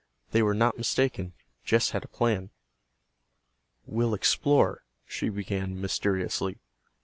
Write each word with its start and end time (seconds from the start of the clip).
They 0.31 0.41
were 0.41 0.55
not 0.55 0.79
mistaken. 0.79 1.33
Jess 1.63 1.91
had 1.91 2.03
a 2.03 2.07
plan. 2.07 2.49
"We'll 3.85 4.15
explore," 4.15 4.83
she 5.05 5.29
began 5.29 5.79
mysteriously. 5.79 6.57